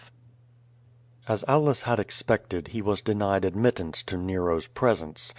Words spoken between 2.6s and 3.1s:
he was